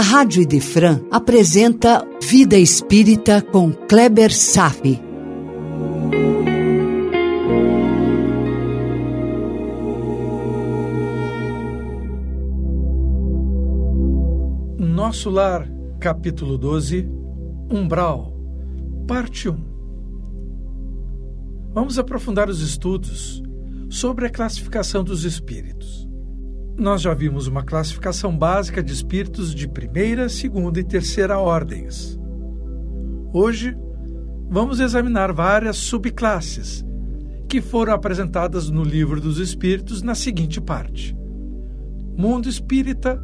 a 0.00 0.02
Rádio 0.02 0.40
Idefran 0.40 1.02
apresenta 1.10 2.02
Vida 2.22 2.56
Espírita 2.56 3.42
com 3.42 3.70
Kleber 3.70 4.34
Safi. 4.34 4.98
Nosso 14.78 15.28
Lar, 15.28 15.70
capítulo 16.00 16.56
12, 16.56 17.06
Umbral, 17.70 18.34
parte 19.06 19.50
1. 19.50 19.54
Vamos 21.74 21.98
aprofundar 21.98 22.48
os 22.48 22.62
estudos 22.62 23.42
sobre 23.90 24.24
a 24.24 24.30
classificação 24.30 25.04
dos 25.04 25.24
espíritos. 25.24 26.09
Nós 26.80 27.02
já 27.02 27.12
vimos 27.12 27.46
uma 27.46 27.62
classificação 27.62 28.34
básica 28.34 28.82
de 28.82 28.90
espíritos 28.90 29.54
de 29.54 29.68
primeira, 29.68 30.30
segunda 30.30 30.80
e 30.80 30.82
terceira 30.82 31.38
ordens. 31.38 32.18
Hoje, 33.34 33.76
vamos 34.48 34.80
examinar 34.80 35.30
várias 35.30 35.76
subclasses 35.76 36.82
que 37.46 37.60
foram 37.60 37.92
apresentadas 37.92 38.70
no 38.70 38.82
Livro 38.82 39.20
dos 39.20 39.38
Espíritos 39.38 40.00
na 40.00 40.14
seguinte 40.14 40.58
parte: 40.58 41.14
Mundo 42.16 42.48
Espírita 42.48 43.22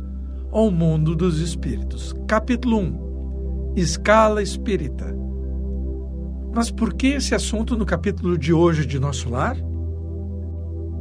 ou 0.53 0.71
Mundo 0.71 1.17
dos 1.17 1.41
Espíritos. 1.41 2.15
Capítulo 2.29 2.79
1 2.79 3.73
Escala 3.75 4.43
Espírita. 4.43 5.17
Mas 6.55 6.71
por 6.71 6.93
que 6.93 7.07
esse 7.07 7.35
assunto 7.35 7.75
no 7.75 7.87
capítulo 7.87 8.37
de 8.37 8.53
hoje 8.53 8.85
de 8.85 8.99
Nosso 8.99 9.31
Lar? 9.31 9.57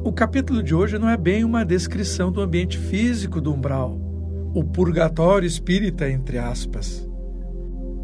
O 0.05 0.13
capítulo 0.13 0.61
de 0.61 0.75
hoje 0.75 0.99
não 0.99 1.09
é 1.09 1.17
bem 1.17 1.43
uma 1.43 1.65
descrição 1.65 2.31
do 2.31 2.39
ambiente 2.39 2.77
físico 2.77 3.41
do 3.41 3.51
umbral, 3.51 3.99
o 4.53 4.63
purgatório 4.63 5.47
espírita, 5.47 6.07
entre 6.07 6.37
aspas. 6.37 7.09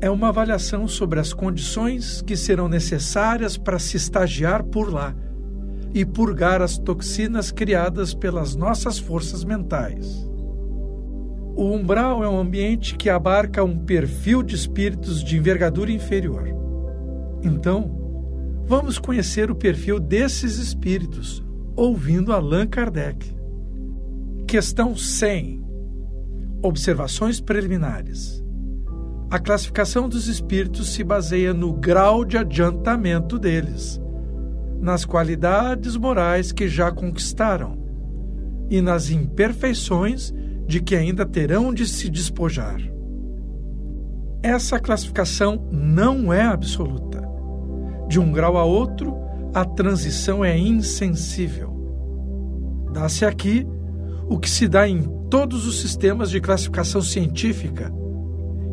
É 0.01 0.09
uma 0.09 0.29
avaliação 0.29 0.87
sobre 0.87 1.19
as 1.19 1.31
condições 1.31 2.19
que 2.23 2.35
serão 2.35 2.67
necessárias 2.67 3.55
para 3.55 3.77
se 3.77 3.97
estagiar 3.97 4.63
por 4.63 4.91
lá 4.91 5.15
e 5.93 6.03
purgar 6.03 6.59
as 6.59 6.75
toxinas 6.75 7.51
criadas 7.51 8.15
pelas 8.15 8.55
nossas 8.55 8.97
forças 8.97 9.43
mentais. 9.43 10.27
O 11.55 11.65
umbral 11.65 12.23
é 12.23 12.27
um 12.27 12.39
ambiente 12.39 12.95
que 12.95 13.11
abarca 13.11 13.63
um 13.63 13.77
perfil 13.77 14.41
de 14.41 14.55
espíritos 14.55 15.23
de 15.23 15.37
envergadura 15.37 15.91
inferior. 15.91 16.47
Então, 17.43 17.95
vamos 18.65 18.97
conhecer 18.97 19.51
o 19.51 19.55
perfil 19.55 19.99
desses 19.99 20.57
espíritos 20.57 21.43
ouvindo 21.75 22.33
Allan 22.33 22.67
Kardec. 22.67 23.35
Questão 24.47 24.95
100. 24.95 25.63
Observações 26.61 27.39
preliminares. 27.39 28.43
A 29.29 29.39
classificação 29.39 30.09
dos 30.09 30.27
espíritos 30.27 30.93
se 30.93 31.03
baseia 31.03 31.53
no 31.53 31.73
grau 31.73 32.25
de 32.25 32.37
adiantamento 32.37 33.39
deles, 33.39 33.99
nas 34.81 35.05
qualidades 35.05 35.95
morais 35.95 36.51
que 36.51 36.67
já 36.67 36.91
conquistaram 36.91 37.79
e 38.69 38.81
nas 38.81 39.09
imperfeições 39.09 40.33
de 40.67 40.81
que 40.81 40.95
ainda 40.95 41.25
terão 41.25 41.73
de 41.73 41.87
se 41.87 42.09
despojar. 42.09 42.81
Essa 44.43 44.79
classificação 44.79 45.67
não 45.71 46.33
é 46.33 46.41
absoluta. 46.41 47.21
De 48.09 48.19
um 48.19 48.31
grau 48.31 48.57
a 48.57 48.65
outro, 48.65 49.15
a 49.53 49.65
transição 49.65 50.43
é 50.43 50.57
insensível. 50.57 51.71
Dá-se 52.93 53.25
aqui 53.25 53.67
o 54.27 54.39
que 54.39 54.49
se 54.49 54.67
dá 54.67 54.87
em 54.87 55.03
todos 55.29 55.65
os 55.65 55.81
sistemas 55.81 56.29
de 56.29 56.39
classificação 56.39 57.01
científica, 57.01 57.91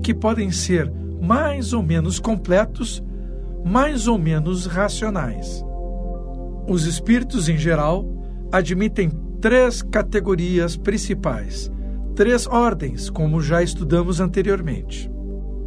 que 0.03 0.15
podem 0.15 0.51
ser 0.51 0.93
mais 1.21 1.73
ou 1.73 1.83
menos 1.83 2.21
completos, 2.21 3.03
mais 3.65 4.07
ou 4.07 4.19
menos 4.19 4.67
racionais. 4.67 5.65
Os 6.69 6.85
espíritos, 6.85 7.49
em 7.49 7.57
geral, 7.57 8.07
admitem 8.53 9.11
três 9.41 9.83
categorias 9.83 10.77
principais, 10.77 11.71
três 12.15 12.47
ordens, 12.47 13.11
como 13.11 13.41
já 13.41 13.63
estudamos 13.63 14.21
anteriormente. 14.21 15.11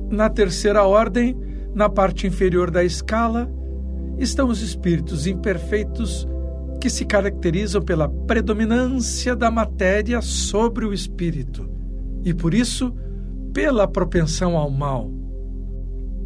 Na 0.09 0.29
terceira 0.29 0.83
ordem, 0.83 1.37
na 1.73 1.89
parte 1.89 2.27
inferior 2.27 2.69
da 2.69 2.83
escala, 2.83 3.49
estão 4.21 4.47
os 4.47 4.61
espíritos 4.61 5.25
imperfeitos 5.25 6.27
que 6.79 6.89
se 6.89 7.05
caracterizam 7.05 7.81
pela 7.81 8.07
predominância 8.07 9.35
da 9.35 9.51
matéria 9.51 10.21
sobre 10.21 10.85
o 10.85 10.93
espírito 10.93 11.69
e, 12.23 12.33
por 12.33 12.53
isso, 12.53 12.93
pela 13.53 13.87
propensão 13.87 14.57
ao 14.57 14.69
mal. 14.69 15.11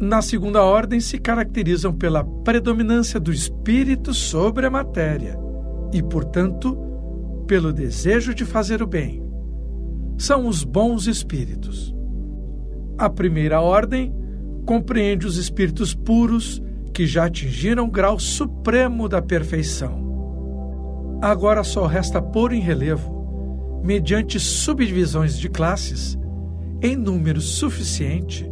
Na 0.00 0.20
segunda 0.20 0.62
ordem, 0.62 1.00
se 1.00 1.18
caracterizam 1.18 1.92
pela 1.92 2.22
predominância 2.22 3.18
do 3.18 3.32
espírito 3.32 4.12
sobre 4.12 4.66
a 4.66 4.70
matéria 4.70 5.38
e, 5.92 6.02
portanto, 6.02 6.76
pelo 7.46 7.72
desejo 7.72 8.34
de 8.34 8.44
fazer 8.44 8.82
o 8.82 8.86
bem. 8.86 9.22
São 10.18 10.46
os 10.46 10.64
bons 10.64 11.06
espíritos. 11.06 11.94
A 12.98 13.08
primeira 13.08 13.60
ordem 13.60 14.14
compreende 14.66 15.26
os 15.26 15.36
espíritos 15.36 15.94
puros 15.94 16.62
que 16.96 17.06
já 17.06 17.26
atingiram 17.26 17.84
o 17.84 17.90
grau 17.90 18.18
supremo 18.18 19.06
da 19.06 19.20
perfeição. 19.20 21.18
Agora 21.20 21.62
só 21.62 21.84
resta 21.84 22.22
pôr 22.22 22.54
em 22.54 22.60
relevo, 22.60 23.82
mediante 23.84 24.40
subdivisões 24.40 25.38
de 25.38 25.50
classes, 25.50 26.18
em 26.80 26.96
número 26.96 27.38
suficiente, 27.38 28.50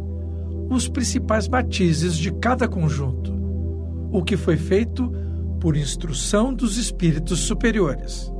os 0.69 0.87
principais 0.87 1.47
matizes 1.47 2.15
de 2.15 2.31
cada 2.33 2.67
conjunto, 2.67 3.33
o 4.11 4.23
que 4.23 4.37
foi 4.37 4.57
feito 4.57 5.11
por 5.59 5.75
instrução 5.75 6.53
dos 6.53 6.77
espíritos 6.77 7.39
superiores. 7.39 8.31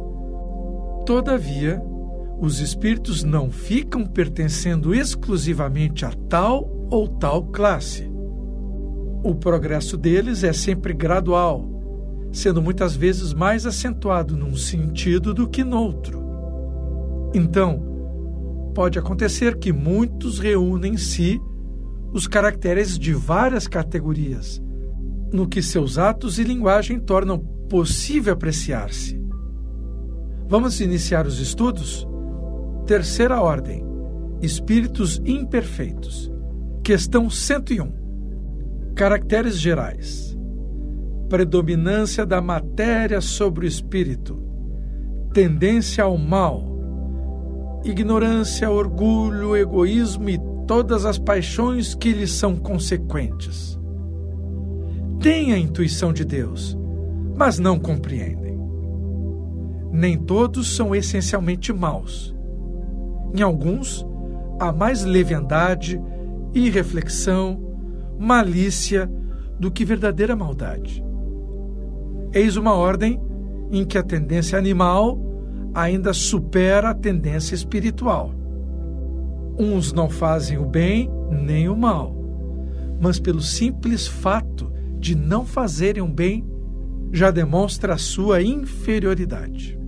Todavia, 1.03 1.81
os 2.39 2.59
espíritos 2.59 3.23
não 3.23 3.49
ficam 3.49 4.05
pertencendo 4.05 4.93
exclusivamente 4.93 6.05
a 6.05 6.11
tal 6.29 6.69
ou 6.91 7.07
tal 7.07 7.43
classe 7.45 8.13
o 9.25 9.33
progresso 9.33 9.97
deles 9.97 10.43
é 10.43 10.53
sempre 10.53 10.93
gradual, 10.93 11.67
sendo 12.31 12.61
muitas 12.61 12.95
vezes 12.95 13.33
mais 13.33 13.65
acentuado 13.65 14.37
num 14.37 14.55
sentido 14.55 15.33
do 15.33 15.47
que 15.47 15.63
noutro. 15.63 16.23
Então, 17.33 17.81
pode 18.75 18.99
acontecer 18.99 19.57
que 19.57 19.73
muitos 19.73 20.37
reúnem 20.37 20.93
em 20.93 20.97
si 20.97 21.41
os 22.13 22.27
caracteres 22.27 22.99
de 22.99 23.15
várias 23.15 23.67
categorias, 23.67 24.61
no 25.33 25.47
que 25.47 25.59
seus 25.59 25.97
atos 25.97 26.37
e 26.37 26.43
linguagem 26.43 26.99
tornam 26.99 27.39
possível 27.67 28.31
apreciar-se. 28.31 29.19
Vamos 30.47 30.79
iniciar 30.79 31.25
os 31.25 31.39
estudos? 31.39 32.07
Terceira 32.85 33.41
ordem: 33.41 33.83
Espíritos 34.39 35.19
imperfeitos. 35.25 36.31
Questão 36.83 37.27
101. 37.27 38.04
Caracteres 38.95 39.59
gerais: 39.59 40.37
predominância 41.27 42.25
da 42.25 42.39
matéria 42.39 43.19
sobre 43.19 43.65
o 43.65 43.67
espírito, 43.67 44.41
tendência 45.33 46.05
ao 46.05 46.17
mal, 46.17 46.63
ignorância, 47.83 48.71
orgulho, 48.71 49.53
egoísmo 49.53 50.29
e 50.29 50.39
todas 50.65 51.03
as 51.03 51.17
paixões 51.17 51.93
que 51.93 52.13
lhes 52.13 52.31
são 52.31 52.55
consequentes. 52.55 53.77
Têm 55.19 55.51
a 55.51 55.57
intuição 55.57 56.13
de 56.13 56.23
Deus, 56.23 56.77
mas 57.35 57.59
não 57.59 57.77
compreendem. 57.77 58.57
Nem 59.91 60.17
todos 60.17 60.73
são 60.73 60.95
essencialmente 60.95 61.73
maus. 61.73 62.33
Em 63.33 63.41
alguns, 63.41 64.05
há 64.57 64.71
mais 64.71 65.03
leviandade, 65.03 66.01
irreflexão, 66.53 67.64
malícia 68.17 69.09
do 69.59 69.71
que 69.71 69.85
verdadeira 69.85 70.35
maldade. 70.35 71.03
Eis 72.33 72.57
uma 72.57 72.73
ordem 72.73 73.19
em 73.71 73.85
que 73.85 73.97
a 73.97 74.03
tendência 74.03 74.57
animal 74.57 75.19
ainda 75.73 76.13
supera 76.13 76.89
a 76.89 76.93
tendência 76.93 77.55
espiritual. 77.55 78.33
Uns 79.57 79.93
não 79.93 80.09
fazem 80.09 80.57
o 80.57 80.65
bem 80.65 81.09
nem 81.29 81.69
o 81.69 81.75
mal, 81.75 82.15
mas 82.99 83.19
pelo 83.19 83.41
simples 83.41 84.07
fato 84.07 84.71
de 84.99 85.15
não 85.15 85.45
fazerem 85.45 86.03
o 86.03 86.07
bem, 86.07 86.45
já 87.11 87.31
demonstra 87.31 87.93
a 87.93 87.97
sua 87.97 88.41
inferioridade. 88.41 89.79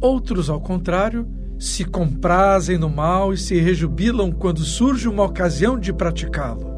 Outros, 0.00 0.48
ao 0.48 0.60
contrário, 0.60 1.26
se 1.58 1.84
comprazem 1.84 2.78
no 2.78 2.88
mal 2.88 3.32
e 3.32 3.36
se 3.36 3.58
rejubilam 3.60 4.32
quando 4.32 4.60
surge 4.60 5.08
uma 5.08 5.24
ocasião 5.24 5.78
de 5.78 5.92
praticá-lo 5.92 6.73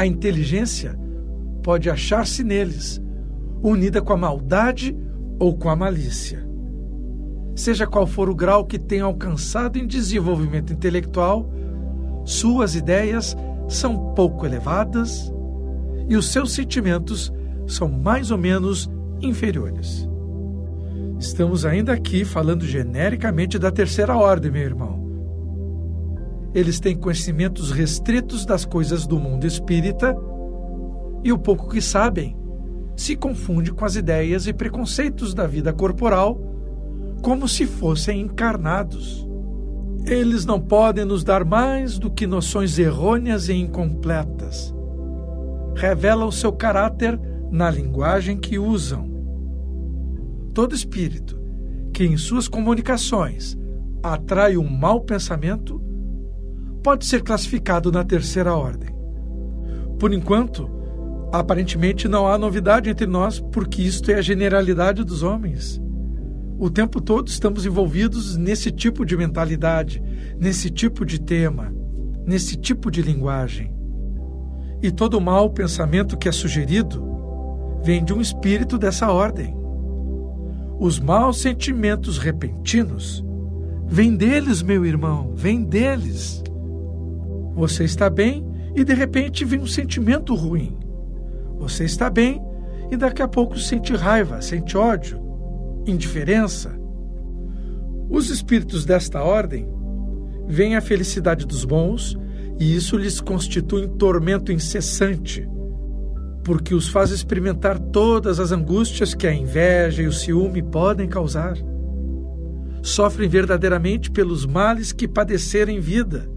a 0.00 0.06
inteligência 0.06 0.98
pode 1.62 1.90
achar-se 1.90 2.42
neles, 2.42 2.98
unida 3.62 4.00
com 4.00 4.14
a 4.14 4.16
maldade 4.16 4.96
ou 5.38 5.54
com 5.54 5.68
a 5.68 5.76
malícia. 5.76 6.48
seja 7.54 7.86
qual 7.86 8.06
for 8.06 8.30
o 8.30 8.34
grau 8.34 8.64
que 8.64 8.78
tenha 8.78 9.04
alcançado 9.04 9.78
em 9.78 9.86
desenvolvimento 9.86 10.72
intelectual, 10.72 11.52
suas 12.24 12.74
ideias 12.74 13.36
são 13.68 14.14
pouco 14.14 14.46
elevadas 14.46 15.30
e 16.08 16.16
os 16.16 16.32
seus 16.32 16.52
sentimentos 16.52 17.30
são 17.66 17.86
mais 17.86 18.30
ou 18.30 18.38
menos 18.38 18.90
inferiores. 19.20 20.08
Estamos 21.18 21.66
ainda 21.66 21.92
aqui 21.92 22.24
falando 22.24 22.64
genericamente 22.64 23.58
da 23.58 23.70
terceira 23.70 24.16
ordem, 24.16 24.50
meu 24.50 24.62
irmão. 24.62 24.99
Eles 26.54 26.80
têm 26.80 26.96
conhecimentos 26.96 27.70
restritos 27.70 28.44
das 28.44 28.64
coisas 28.64 29.06
do 29.06 29.18
mundo 29.18 29.46
espírita 29.46 30.16
e 31.22 31.32
o 31.32 31.38
pouco 31.38 31.68
que 31.68 31.80
sabem 31.80 32.36
se 32.96 33.16
confunde 33.16 33.72
com 33.72 33.84
as 33.84 33.96
ideias 33.96 34.46
e 34.46 34.52
preconceitos 34.52 35.32
da 35.32 35.46
vida 35.46 35.72
corporal 35.72 36.38
como 37.22 37.48
se 37.48 37.66
fossem 37.66 38.20
encarnados. 38.20 39.26
Eles 40.06 40.44
não 40.44 40.60
podem 40.60 41.04
nos 41.04 41.22
dar 41.22 41.44
mais 41.44 41.98
do 41.98 42.10
que 42.10 42.26
noções 42.26 42.78
errôneas 42.78 43.48
e 43.48 43.54
incompletas. 43.54 44.74
Revelam 45.76 46.30
seu 46.30 46.52
caráter 46.52 47.20
na 47.50 47.70
linguagem 47.70 48.36
que 48.38 48.58
usam. 48.58 49.08
Todo 50.52 50.74
espírito 50.74 51.38
que 51.92 52.04
em 52.04 52.16
suas 52.16 52.48
comunicações 52.48 53.56
atrai 54.02 54.56
um 54.56 54.68
mau 54.68 55.00
pensamento 55.00 55.80
pode 56.82 57.06
ser 57.06 57.22
classificado 57.22 57.92
na 57.92 58.04
terceira 58.04 58.54
ordem. 58.54 58.90
Por 59.98 60.12
enquanto, 60.12 60.68
aparentemente 61.32 62.08
não 62.08 62.26
há 62.26 62.38
novidade 62.38 62.88
entre 62.88 63.06
nós, 63.06 63.38
porque 63.38 63.82
isto 63.82 64.10
é 64.10 64.14
a 64.14 64.22
generalidade 64.22 65.04
dos 65.04 65.22
homens. 65.22 65.80
O 66.58 66.68
tempo 66.68 67.00
todo 67.00 67.28
estamos 67.28 67.64
envolvidos 67.64 68.36
nesse 68.36 68.70
tipo 68.70 69.04
de 69.04 69.16
mentalidade, 69.16 70.02
nesse 70.38 70.70
tipo 70.70 71.06
de 71.06 71.20
tema, 71.20 71.72
nesse 72.26 72.56
tipo 72.56 72.90
de 72.90 73.00
linguagem. 73.00 73.72
E 74.82 74.90
todo 74.90 75.20
mau 75.20 75.50
pensamento 75.50 76.16
que 76.16 76.28
é 76.28 76.32
sugerido 76.32 77.02
vem 77.82 78.04
de 78.04 78.12
um 78.12 78.20
espírito 78.20 78.78
dessa 78.78 79.10
ordem. 79.10 79.56
Os 80.78 80.98
maus 80.98 81.40
sentimentos 81.40 82.18
repentinos 82.18 83.24
vêm 83.86 84.14
deles, 84.16 84.62
meu 84.62 84.84
irmão, 84.84 85.32
vêm 85.34 85.62
deles. 85.62 86.42
Você 87.54 87.84
está 87.84 88.08
bem 88.08 88.46
e 88.74 88.84
de 88.84 88.94
repente 88.94 89.44
vem 89.44 89.60
um 89.60 89.66
sentimento 89.66 90.34
ruim. 90.34 90.76
Você 91.58 91.84
está 91.84 92.08
bem 92.08 92.40
e 92.90 92.96
daqui 92.96 93.22
a 93.22 93.28
pouco 93.28 93.58
sente 93.58 93.94
raiva, 93.94 94.40
sente 94.40 94.76
ódio, 94.76 95.20
indiferença. 95.86 96.78
Os 98.08 98.30
espíritos 98.30 98.84
desta 98.84 99.22
ordem 99.22 99.68
veem 100.46 100.76
a 100.76 100.80
felicidade 100.80 101.46
dos 101.46 101.64
bons 101.64 102.18
e 102.58 102.74
isso 102.74 102.96
lhes 102.96 103.20
constitui 103.20 103.86
um 103.86 103.96
tormento 103.96 104.52
incessante, 104.52 105.48
porque 106.44 106.74
os 106.74 106.88
faz 106.88 107.10
experimentar 107.10 107.78
todas 107.78 108.40
as 108.40 108.52
angústias 108.52 109.14
que 109.14 109.26
a 109.26 109.32
inveja 109.32 110.02
e 110.02 110.06
o 110.06 110.12
ciúme 110.12 110.62
podem 110.62 111.08
causar. 111.08 111.56
Sofrem 112.82 113.28
verdadeiramente 113.28 114.10
pelos 114.10 114.46
males 114.46 114.92
que 114.92 115.06
padeceram 115.06 115.72
em 115.72 115.80
vida 115.80 116.28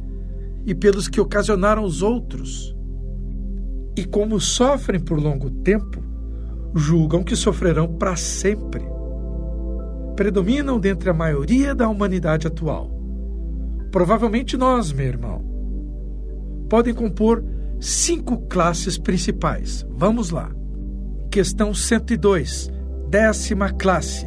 e 0.66 0.74
pelos 0.74 1.08
que 1.08 1.22
ocasionaram 1.22 1.84
os 1.84 2.02
outros. 2.02 2.76
E 3.98 4.06
como 4.06 4.40
sofrem 4.40 5.00
por 5.00 5.20
longo 5.20 5.50
tempo, 5.50 6.02
julgam 6.74 7.24
que 7.24 7.36
sofrerão 7.36 7.88
para 7.88 8.16
sempre 8.16 8.94
predominam 10.16 10.80
dentre 10.80 11.10
a 11.10 11.14
maioria 11.14 11.74
da 11.74 11.90
humanidade 11.90 12.48
atual. 12.48 12.90
Provavelmente 13.92 14.58
nós, 14.58 14.92
meu 14.92 15.06
irmão. 15.06 15.44
Podem 16.70 16.94
compor 16.94 17.44
cinco 17.80 18.38
classes 18.48 18.98
principais. 18.98 19.86
Vamos 19.92 20.30
lá. 20.30 20.52
Questão 21.30 21.74
102, 21.74 22.72
décima 23.10 23.72
classe. 23.72 24.26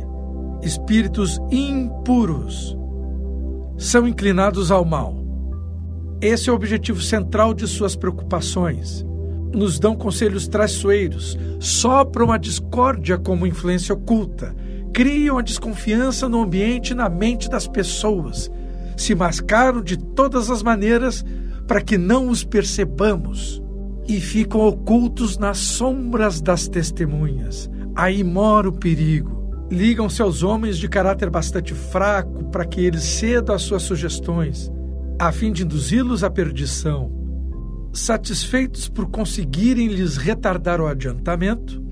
Espíritos 0.62 1.38
impuros. 1.50 2.76
São 3.76 4.06
inclinados 4.06 4.70
ao 4.70 4.84
mal. 4.84 5.25
Esse 6.20 6.48
é 6.48 6.52
o 6.52 6.56
objetivo 6.56 7.02
central 7.02 7.52
de 7.52 7.66
suas 7.66 7.94
preocupações. 7.94 9.04
Nos 9.52 9.78
dão 9.78 9.94
conselhos 9.94 10.48
traiçoeiros, 10.48 11.36
sopram 11.60 12.32
a 12.32 12.38
discórdia 12.38 13.18
como 13.18 13.46
influência 13.46 13.94
oculta, 13.94 14.54
criam 14.92 15.38
a 15.38 15.42
desconfiança 15.42 16.28
no 16.28 16.40
ambiente 16.40 16.90
e 16.90 16.94
na 16.94 17.08
mente 17.08 17.50
das 17.50 17.68
pessoas, 17.68 18.50
se 18.96 19.14
mascaram 19.14 19.82
de 19.82 19.98
todas 19.98 20.50
as 20.50 20.62
maneiras 20.62 21.24
para 21.66 21.82
que 21.82 21.98
não 21.98 22.30
os 22.30 22.44
percebamos 22.44 23.62
e 24.08 24.20
ficam 24.20 24.60
ocultos 24.66 25.36
nas 25.36 25.58
sombras 25.58 26.40
das 26.40 26.66
testemunhas. 26.66 27.69
Aí 27.94 28.22
mora 28.24 28.69
o 28.69 28.72
perigo. 28.72 29.36
Ligam-se 29.70 30.22
aos 30.22 30.42
homens 30.42 30.78
de 30.78 30.88
caráter 30.88 31.28
bastante 31.28 31.74
fraco 31.74 32.44
para 32.44 32.64
que 32.64 32.80
eles 32.80 33.02
cedam 33.02 33.54
às 33.54 33.62
suas 33.62 33.82
sugestões, 33.82 34.70
a 35.18 35.32
fim 35.32 35.50
de 35.50 35.64
induzi-los 35.64 36.22
à 36.22 36.30
perdição. 36.30 37.10
Satisfeitos 37.92 38.88
por 38.88 39.06
conseguirem 39.06 39.88
lhes 39.88 40.18
retardar 40.18 40.80
o 40.80 40.86
adiantamento, 40.86 41.82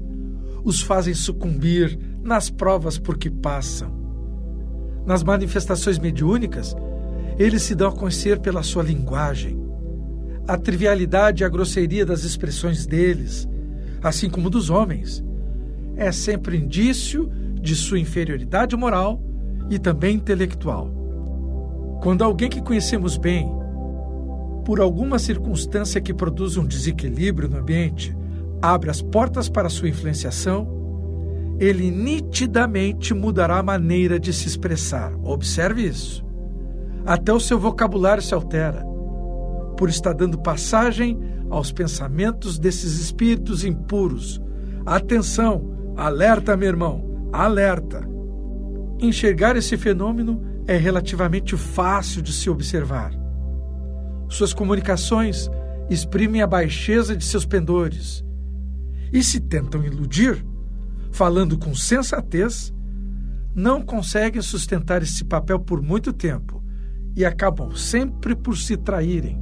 os 0.62 0.82
fazem 0.82 1.14
sucumbir 1.14 1.98
nas 2.22 2.50
provas 2.50 2.98
por 2.98 3.16
que 3.16 3.30
passam. 3.30 3.92
Nas 5.06 5.22
manifestações 5.22 5.98
mediúnicas, 5.98 6.76
eles 7.38 7.62
se 7.62 7.74
dão 7.74 7.88
a 7.88 7.92
conhecer 7.92 8.40
pela 8.40 8.62
sua 8.62 8.82
linguagem. 8.82 9.58
A 10.46 10.58
trivialidade 10.58 11.42
e 11.42 11.46
a 11.46 11.48
grosseria 11.48 12.04
das 12.04 12.24
expressões 12.24 12.86
deles, 12.86 13.48
assim 14.02 14.28
como 14.28 14.50
dos 14.50 14.68
homens, 14.68 15.24
é 15.96 16.12
sempre 16.12 16.58
indício 16.58 17.30
de 17.60 17.74
sua 17.74 17.98
inferioridade 17.98 18.76
moral 18.76 19.22
e 19.70 19.78
também 19.78 20.16
intelectual. 20.16 21.03
Quando 22.04 22.22
alguém 22.22 22.50
que 22.50 22.60
conhecemos 22.60 23.16
bem, 23.16 23.50
por 24.62 24.78
alguma 24.78 25.18
circunstância 25.18 26.02
que 26.02 26.12
produz 26.12 26.58
um 26.58 26.66
desequilíbrio 26.66 27.48
no 27.48 27.56
ambiente, 27.56 28.14
abre 28.60 28.90
as 28.90 29.00
portas 29.00 29.48
para 29.48 29.70
sua 29.70 29.88
influenciação, 29.88 30.68
ele 31.58 31.90
nitidamente 31.90 33.14
mudará 33.14 33.56
a 33.56 33.62
maneira 33.62 34.20
de 34.20 34.34
se 34.34 34.46
expressar. 34.46 35.14
Observe 35.22 35.82
isso. 35.82 36.22
Até 37.06 37.32
o 37.32 37.40
seu 37.40 37.58
vocabulário 37.58 38.22
se 38.22 38.34
altera, 38.34 38.84
por 39.74 39.88
estar 39.88 40.12
dando 40.12 40.38
passagem 40.38 41.18
aos 41.48 41.72
pensamentos 41.72 42.58
desses 42.58 43.00
espíritos 43.00 43.64
impuros. 43.64 44.42
Atenção, 44.84 45.94
alerta, 45.96 46.54
meu 46.54 46.68
irmão, 46.68 47.30
alerta. 47.32 48.06
Enxergar 49.00 49.56
esse 49.56 49.78
fenômeno 49.78 50.52
é 50.66 50.76
relativamente 50.76 51.56
fácil 51.56 52.22
de 52.22 52.32
se 52.32 52.48
observar. 52.48 53.12
Suas 54.28 54.52
comunicações 54.52 55.50
exprimem 55.88 56.42
a 56.42 56.46
baixeza 56.46 57.16
de 57.16 57.24
seus 57.24 57.44
pendores. 57.44 58.24
E 59.12 59.22
se 59.22 59.40
tentam 59.40 59.84
iludir, 59.84 60.44
falando 61.12 61.58
com 61.58 61.74
sensatez, 61.74 62.72
não 63.54 63.82
conseguem 63.82 64.42
sustentar 64.42 65.02
esse 65.02 65.24
papel 65.24 65.60
por 65.60 65.80
muito 65.80 66.12
tempo 66.12 66.62
e 67.14 67.24
acabam 67.24 67.76
sempre 67.76 68.34
por 68.34 68.56
se 68.56 68.76
traírem. 68.76 69.38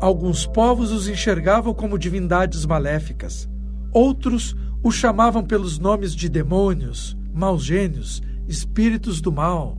Alguns 0.00 0.46
povos 0.46 0.92
os 0.92 1.08
enxergavam 1.08 1.74
como 1.74 1.98
divindades 1.98 2.64
maléficas, 2.64 3.48
outros 3.92 4.54
os 4.80 4.94
chamavam 4.94 5.42
pelos 5.42 5.78
nomes 5.78 6.14
de 6.14 6.28
demônios, 6.28 7.16
maus 7.34 7.64
gênios, 7.64 8.22
espíritos 8.48 9.20
do 9.20 9.30
mal. 9.30 9.78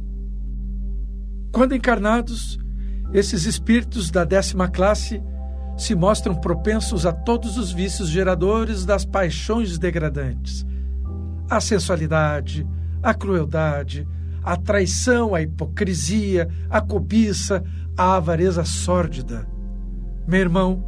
Quando 1.51 1.73
encarnados, 1.75 2.59
esses 3.11 3.45
espíritos 3.45 4.11
da 4.11 4.23
décima 4.23 4.69
classe 4.69 5.21
se 5.75 5.95
mostram 5.95 6.35
propensos 6.35 7.05
a 7.05 7.11
todos 7.11 7.57
os 7.57 7.71
vícios 7.71 8.09
geradores 8.09 8.85
das 8.85 9.03
paixões 9.03 9.79
degradantes: 9.79 10.63
a 11.49 11.59
sensualidade, 11.59 12.67
a 13.01 13.13
crueldade, 13.13 14.07
a 14.43 14.55
traição, 14.55 15.33
a 15.33 15.41
hipocrisia, 15.41 16.47
a 16.69 16.79
cobiça, 16.79 17.63
a 17.97 18.17
avareza 18.17 18.63
sórdida. 18.63 19.47
Meu 20.27 20.41
irmão, 20.41 20.83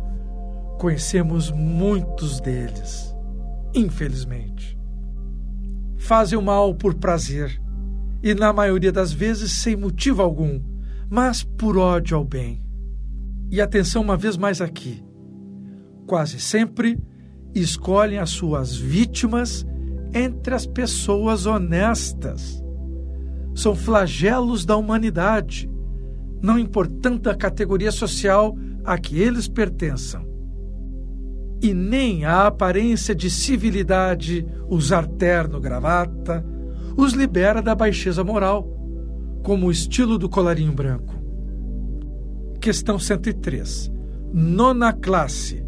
conhecemos 0.78 1.52
muitos 1.52 2.40
deles, 2.40 3.16
infelizmente. 3.74 4.78
Fazem 5.98 6.38
o 6.38 6.42
mal 6.42 6.76
por 6.76 6.96
prazer 6.96 7.60
e, 8.24 8.34
na 8.36 8.54
maioria 8.54 8.92
das 8.92 9.12
vezes, 9.12 9.51
sem 9.51 9.75
motivo 9.75 10.22
algum, 10.22 10.62
mas 11.10 11.44
por 11.44 11.78
ódio 11.78 12.18
ao 12.18 12.24
bem. 12.24 12.63
E 13.50 13.60
atenção 13.60 14.01
uma 14.01 14.16
vez 14.16 14.38
mais 14.38 14.62
aqui. 14.62 15.04
Quase 16.06 16.40
sempre 16.40 16.98
escolhem 17.54 18.18
as 18.18 18.30
suas 18.30 18.75
vítimas 18.75 19.66
entre 20.13 20.54
as 20.54 20.66
pessoas 20.66 21.46
honestas. 21.46 22.62
são 23.54 23.75
flagelos 23.75 24.66
da 24.66 24.78
humanidade, 24.78 25.70
não 26.42 26.58
importando 26.58 27.30
a 27.30 27.36
categoria 27.36 27.92
social 27.92 28.58
a 28.84 28.98
que 28.98 29.20
eles 29.20 29.48
pertençam. 29.48 30.25
E 31.62 31.74
nem 31.74 32.24
a 32.24 32.48
aparência 32.48 33.13
de 33.13 33.30
civilidade, 33.30 34.48
usar 34.70 35.06
terno, 35.06 35.60
gravata, 35.60 36.44
os 36.98 37.13
libera 37.13 37.62
da 37.62 37.74
baixeza 37.74 38.24
moral, 38.24 38.67
como 39.43 39.67
o 39.67 39.71
estilo 39.71 40.17
do 40.17 40.29
colarinho 40.29 40.74
branco. 40.74 41.13
Questão 42.60 43.00
103. 43.00 43.91
Nona 44.33 44.93
classe. 44.93 45.65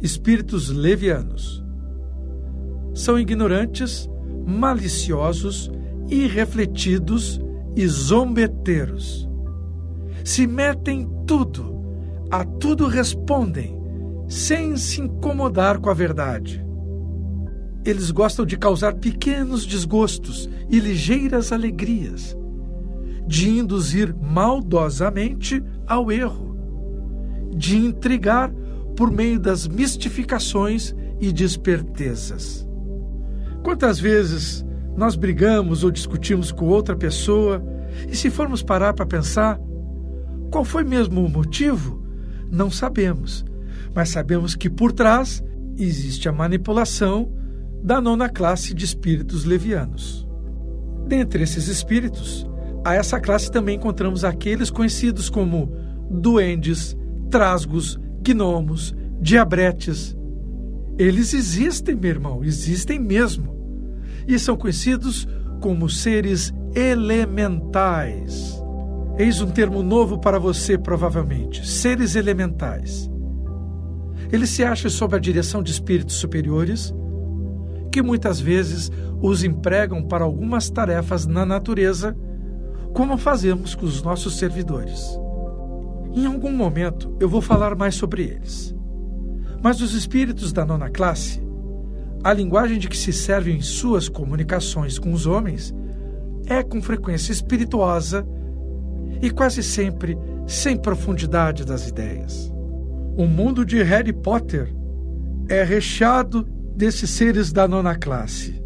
Espíritos 0.00 0.70
levianos. 0.70 1.64
São 2.94 3.18
ignorantes, 3.18 4.08
maliciosos, 4.46 5.70
irrefletidos 6.08 7.40
e 7.76 7.86
zombeteiros. 7.86 9.28
Se 10.24 10.46
metem 10.46 11.02
em 11.02 11.24
tudo, 11.26 11.80
a 12.30 12.44
tudo 12.44 12.86
respondem, 12.86 13.78
sem 14.28 14.76
se 14.76 15.00
incomodar 15.00 15.78
com 15.78 15.90
a 15.90 15.94
verdade. 15.94 16.64
Eles 17.84 18.10
gostam 18.10 18.44
de 18.44 18.56
causar 18.56 18.94
pequenos 18.94 19.64
desgostos 19.64 20.48
e 20.68 20.78
ligeiras 20.78 21.52
alegrias, 21.52 22.36
de 23.26 23.48
induzir 23.48 24.14
maldosamente 24.14 25.62
ao 25.86 26.12
erro, 26.12 26.56
de 27.56 27.76
intrigar 27.76 28.52
por 28.96 29.10
meio 29.10 29.40
das 29.40 29.66
mistificações 29.66 30.94
e 31.20 31.32
despertezas. 31.32 32.68
Quantas 33.62 33.98
vezes 33.98 34.64
nós 34.96 35.16
brigamos 35.16 35.84
ou 35.84 35.90
discutimos 35.90 36.52
com 36.52 36.66
outra 36.66 36.96
pessoa 36.96 37.64
e, 38.08 38.16
se 38.16 38.30
formos 38.30 38.62
parar 38.62 38.92
para 38.92 39.06
pensar, 39.06 39.58
qual 40.50 40.64
foi 40.64 40.84
mesmo 40.84 41.24
o 41.24 41.28
motivo? 41.28 42.02
Não 42.50 42.70
sabemos, 42.70 43.44
mas 43.94 44.10
sabemos 44.10 44.54
que 44.54 44.68
por 44.68 44.92
trás 44.92 45.42
existe 45.78 46.28
a 46.28 46.32
manipulação 46.32 47.32
da 47.82 48.00
nona 48.00 48.28
classe 48.28 48.74
de 48.74 48.84
espíritos 48.84 49.44
levianos. 49.44 50.26
Dentre 51.06 51.42
esses 51.42 51.66
espíritos, 51.66 52.46
a 52.84 52.94
essa 52.94 53.20
classe 53.20 53.50
também 53.50 53.76
encontramos 53.76 54.24
aqueles 54.24 54.70
conhecidos 54.70 55.28
como 55.28 55.72
duendes, 56.10 56.96
trasgos, 57.30 57.98
gnomos, 58.22 58.94
diabretes. 59.20 60.16
Eles 60.98 61.34
existem, 61.34 61.94
meu 61.94 62.10
irmão, 62.10 62.44
existem 62.44 62.98
mesmo. 62.98 63.58
E 64.26 64.38
são 64.38 64.56
conhecidos 64.56 65.26
como 65.60 65.88
seres 65.88 66.52
elementais. 66.74 68.60
Eis 69.18 69.40
um 69.40 69.50
termo 69.50 69.82
novo 69.82 70.18
para 70.18 70.38
você, 70.38 70.78
provavelmente: 70.78 71.66
seres 71.68 72.14
elementais. 72.16 73.10
Eles 74.32 74.50
se 74.50 74.62
acham 74.62 74.90
sob 74.90 75.16
a 75.16 75.18
direção 75.18 75.62
de 75.62 75.72
espíritos 75.72 76.16
superiores, 76.16 76.94
que 77.90 78.02
muitas 78.02 78.40
vezes 78.40 78.90
os 79.20 79.44
empregam 79.44 80.02
para 80.02 80.24
algumas 80.24 80.70
tarefas 80.70 81.26
na 81.26 81.44
natureza, 81.44 82.16
como 82.94 83.16
fazemos 83.16 83.74
com 83.74 83.86
os 83.86 84.02
nossos 84.02 84.38
servidores. 84.38 85.18
Em 86.14 86.26
algum 86.26 86.52
momento 86.52 87.14
eu 87.20 87.28
vou 87.28 87.40
falar 87.40 87.74
mais 87.74 87.94
sobre 87.94 88.22
eles. 88.22 88.74
Mas 89.62 89.80
os 89.80 89.94
espíritos 89.94 90.52
da 90.52 90.64
nona 90.64 90.88
classe, 90.88 91.40
a 92.24 92.32
linguagem 92.32 92.78
de 92.78 92.88
que 92.88 92.96
se 92.96 93.12
servem 93.12 93.56
em 93.56 93.62
suas 93.62 94.08
comunicações 94.08 94.98
com 94.98 95.12
os 95.12 95.26
homens, 95.26 95.74
é 96.46 96.62
com 96.62 96.82
frequência 96.82 97.32
espirituosa 97.32 98.26
e 99.22 99.30
quase 99.30 99.62
sempre 99.62 100.18
sem 100.46 100.76
profundidade 100.76 101.64
das 101.64 101.88
ideias. 101.88 102.52
O 103.16 103.26
mundo 103.26 103.64
de 103.64 103.82
Harry 103.82 104.12
Potter 104.12 104.74
é 105.48 105.62
recheado 105.62 106.46
desses 106.74 107.10
seres 107.10 107.52
da 107.52 107.66
nona 107.66 107.94
classe. 107.94 108.60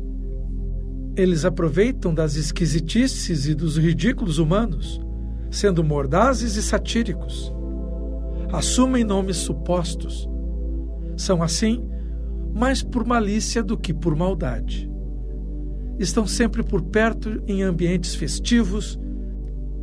Eles 1.16 1.44
aproveitam 1.44 2.12
das 2.12 2.36
esquisitices 2.36 3.46
e 3.46 3.54
dos 3.54 3.76
ridículos 3.76 4.38
humanos, 4.38 5.00
sendo 5.50 5.84
mordazes 5.84 6.56
e 6.56 6.62
satíricos. 6.62 7.52
Assumem 8.52 9.04
nomes 9.04 9.36
supostos. 9.36 10.28
São 11.16 11.42
assim 11.42 11.84
mais 12.52 12.82
por 12.82 13.04
malícia 13.04 13.62
do 13.62 13.76
que 13.76 13.92
por 13.92 14.14
maldade. 14.16 14.90
Estão 15.98 16.26
sempre 16.26 16.62
por 16.62 16.82
perto 16.82 17.42
em 17.46 17.62
ambientes 17.62 18.14
festivos, 18.14 18.98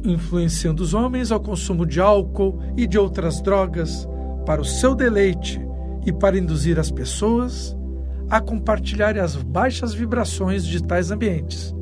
influenciando 0.04 0.84
os 0.84 0.94
homens 0.94 1.32
ao 1.32 1.40
consumo 1.40 1.86
de 1.86 2.02
álcool 2.02 2.60
e 2.76 2.86
de 2.86 2.98
outras 2.98 3.42
drogas 3.42 4.08
para 4.46 4.62
o 4.62 4.66
seu 4.66 4.96
deleite 4.96 5.62
e 6.06 6.12
para 6.12 6.38
induzir 6.38 6.80
as 6.80 6.92
pessoas 6.92 7.76
a 8.32 8.40
compartilhar 8.40 9.18
as 9.18 9.36
baixas 9.36 9.94
vibrações 9.94 10.66
de 10.66 10.82
tais 10.82 11.12
ambientes, 11.12 11.76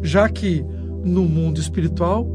já 0.00 0.26
que 0.26 0.64
no 1.04 1.24
mundo 1.24 1.60
espiritual 1.60 2.26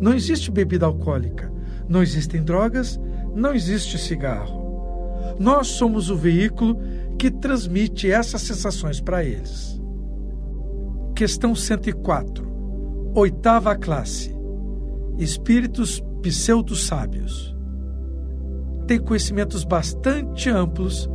não 0.00 0.14
existe 0.14 0.50
bebida 0.50 0.86
alcoólica, 0.86 1.52
não 1.86 2.02
existem 2.02 2.42
drogas, 2.42 2.98
não 3.34 3.54
existe 3.54 3.98
cigarro. 3.98 4.64
Nós 5.38 5.66
somos 5.66 6.08
o 6.08 6.16
veículo 6.16 6.78
que 7.18 7.30
transmite 7.30 8.10
essas 8.10 8.40
sensações 8.40 8.98
para 8.98 9.22
eles. 9.22 9.78
Questão 11.14 11.54
104. 11.54 13.12
Oitava 13.14 13.76
classe. 13.76 14.34
Espíritos 15.18 16.02
pseudo-sábios. 16.22 17.54
Têm 18.86 18.98
conhecimentos 18.98 19.64
bastante 19.64 20.48
amplos, 20.48 21.08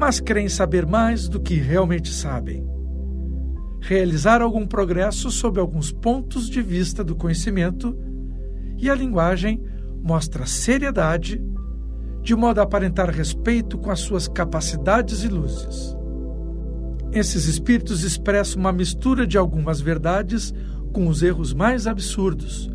mas 0.00 0.18
creem 0.18 0.48
saber 0.48 0.86
mais 0.86 1.28
do 1.28 1.38
que 1.38 1.56
realmente 1.56 2.08
sabem. 2.10 2.66
Realizar 3.82 4.40
algum 4.40 4.66
progresso 4.66 5.30
sob 5.30 5.60
alguns 5.60 5.92
pontos 5.92 6.48
de 6.48 6.62
vista 6.62 7.04
do 7.04 7.14
conhecimento 7.14 7.94
e 8.78 8.88
a 8.88 8.94
linguagem 8.94 9.62
mostra 10.02 10.46
seriedade, 10.46 11.38
de 12.22 12.34
modo 12.34 12.60
a 12.60 12.62
aparentar 12.62 13.10
respeito 13.10 13.76
com 13.76 13.90
as 13.90 14.00
suas 14.00 14.26
capacidades 14.26 15.22
e 15.22 15.28
luzes. 15.28 15.94
Esses 17.12 17.44
espíritos 17.44 18.02
expressam 18.02 18.60
uma 18.60 18.72
mistura 18.72 19.26
de 19.26 19.36
algumas 19.36 19.82
verdades 19.82 20.54
com 20.94 21.08
os 21.08 21.22
erros 21.22 21.52
mais 21.52 21.86
absurdos, 21.86 22.70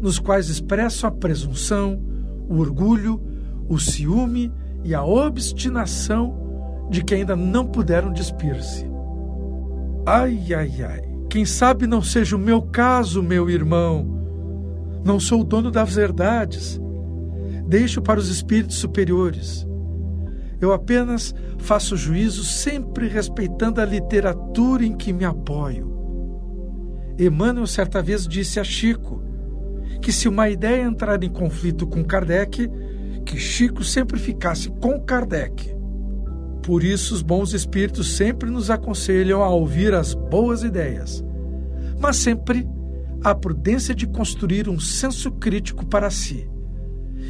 nos 0.00 0.20
quais 0.20 0.48
expressam 0.48 1.08
a 1.08 1.12
presunção, 1.12 2.00
o 2.48 2.58
orgulho, 2.58 3.20
o 3.68 3.76
ciúme 3.76 4.52
e 4.84 4.94
a 4.94 5.02
obstinação 5.02 6.39
de 6.90 7.02
que 7.04 7.14
ainda 7.14 7.36
não 7.36 7.64
puderam 7.64 8.12
despir-se. 8.12 8.84
Ai, 10.04 10.52
ai, 10.52 10.82
ai, 10.82 11.02
quem 11.30 11.44
sabe 11.44 11.86
não 11.86 12.02
seja 12.02 12.34
o 12.34 12.38
meu 12.38 12.60
caso, 12.60 13.22
meu 13.22 13.48
irmão. 13.48 14.18
Não 15.04 15.20
sou 15.20 15.42
o 15.42 15.44
dono 15.44 15.70
das 15.70 15.94
verdades. 15.94 16.80
Deixo 17.66 18.02
para 18.02 18.18
os 18.18 18.28
espíritos 18.28 18.76
superiores. 18.76 19.66
Eu 20.60 20.72
apenas 20.72 21.32
faço 21.58 21.96
juízo 21.96 22.44
sempre 22.44 23.06
respeitando 23.06 23.80
a 23.80 23.84
literatura 23.84 24.84
em 24.84 24.96
que 24.96 25.12
me 25.12 25.24
apoio. 25.24 25.88
Emmanuel 27.18 27.66
certa 27.66 28.02
vez 28.02 28.26
disse 28.26 28.58
a 28.58 28.64
Chico 28.64 29.22
que 30.02 30.12
se 30.12 30.28
uma 30.28 30.48
ideia 30.48 30.82
entrar 30.82 31.22
em 31.22 31.28
conflito 31.28 31.86
com 31.86 32.02
Kardec, 32.02 32.68
que 33.24 33.38
Chico 33.38 33.84
sempre 33.84 34.18
ficasse 34.18 34.70
com 34.80 34.98
Kardec. 35.00 35.79
Por 36.62 36.84
isso, 36.84 37.14
os 37.14 37.22
bons 37.22 37.52
espíritos 37.54 38.16
sempre 38.16 38.50
nos 38.50 38.70
aconselham 38.70 39.42
a 39.42 39.48
ouvir 39.48 39.94
as 39.94 40.14
boas 40.14 40.62
ideias, 40.62 41.24
mas 41.98 42.16
sempre 42.16 42.68
a 43.22 43.34
prudência 43.34 43.94
de 43.94 44.06
construir 44.06 44.68
um 44.68 44.78
senso 44.78 45.30
crítico 45.32 45.86
para 45.86 46.10
si 46.10 46.48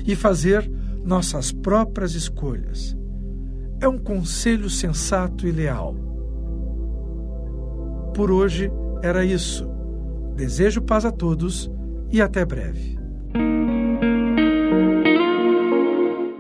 e 0.07 0.15
fazer 0.15 0.71
nossas 1.05 1.53
próprias 1.53 2.15
escolhas. 2.15 2.97
É 3.81 3.89
um 3.89 3.99
conselho 3.99 4.69
sensato 4.69 5.47
e 5.47 5.53
leal. 5.53 5.95
Por 8.15 8.31
hoje 8.31 8.71
era 9.03 9.25
isso. 9.25 9.69
Desejo 10.37 10.83
paz 10.83 11.05
a 11.05 11.11
todos 11.11 11.71
e 12.11 12.21
até 12.21 12.45
breve. 12.45 13.00